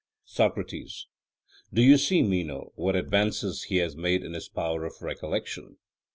SOCRATES: 0.25 1.05
Do 1.71 1.83
you 1.83 1.95
see, 1.99 2.23
Meno, 2.23 2.71
what 2.73 2.95
advances 2.95 3.65
he 3.65 3.77
has 3.77 3.95
made 3.95 4.23
in 4.23 4.33
his 4.33 4.49
power 4.49 4.83
of 4.83 4.95
recollection? 4.99 5.77